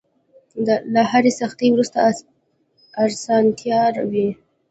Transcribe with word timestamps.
له 0.93 1.01
هرې 1.11 1.31
سختۍ 1.39 1.67
وروسته 1.71 1.97
ارسانتيا 3.03 3.81
وي. 4.11 4.29